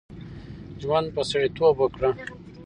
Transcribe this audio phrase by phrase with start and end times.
[0.81, 2.09] ژوند په سړیتوب وکړه.